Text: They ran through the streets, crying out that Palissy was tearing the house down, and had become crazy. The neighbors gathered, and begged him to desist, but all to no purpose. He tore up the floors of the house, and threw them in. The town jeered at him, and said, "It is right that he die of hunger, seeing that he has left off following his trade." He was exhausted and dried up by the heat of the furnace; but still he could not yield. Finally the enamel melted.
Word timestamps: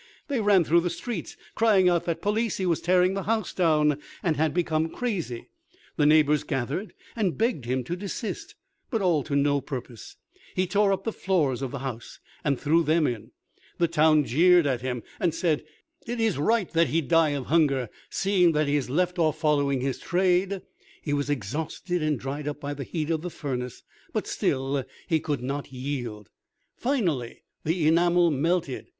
They 0.29 0.41
ran 0.41 0.63
through 0.63 0.79
the 0.81 0.89
streets, 0.89 1.37
crying 1.53 1.87
out 1.87 2.05
that 2.05 2.23
Palissy 2.23 2.65
was 2.65 2.81
tearing 2.81 3.13
the 3.13 3.21
house 3.29 3.53
down, 3.53 4.01
and 4.23 4.35
had 4.35 4.51
become 4.51 4.89
crazy. 4.89 5.45
The 5.95 6.07
neighbors 6.07 6.41
gathered, 6.43 6.93
and 7.15 7.37
begged 7.37 7.65
him 7.65 7.83
to 7.83 7.95
desist, 7.95 8.55
but 8.89 9.03
all 9.03 9.21
to 9.21 9.35
no 9.35 9.61
purpose. 9.61 10.15
He 10.55 10.65
tore 10.65 10.91
up 10.91 11.03
the 11.03 11.13
floors 11.13 11.61
of 11.61 11.69
the 11.69 11.77
house, 11.85 12.17
and 12.43 12.59
threw 12.59 12.81
them 12.81 13.05
in. 13.05 13.29
The 13.77 13.87
town 13.87 14.25
jeered 14.25 14.65
at 14.65 14.81
him, 14.81 15.03
and 15.19 15.35
said, 15.35 15.63
"It 16.07 16.19
is 16.19 16.39
right 16.39 16.71
that 16.71 16.87
he 16.87 17.01
die 17.01 17.29
of 17.35 17.45
hunger, 17.45 17.87
seeing 18.09 18.53
that 18.53 18.67
he 18.67 18.73
has 18.77 18.89
left 18.89 19.19
off 19.19 19.37
following 19.37 19.81
his 19.81 19.99
trade." 19.99 20.63
He 21.03 21.13
was 21.13 21.29
exhausted 21.29 22.01
and 22.01 22.19
dried 22.19 22.47
up 22.47 22.59
by 22.59 22.73
the 22.73 22.83
heat 22.85 23.11
of 23.11 23.21
the 23.21 23.29
furnace; 23.29 23.83
but 24.13 24.25
still 24.25 24.83
he 25.05 25.19
could 25.19 25.43
not 25.43 25.71
yield. 25.71 26.31
Finally 26.75 27.43
the 27.63 27.87
enamel 27.87 28.31
melted. 28.31 28.87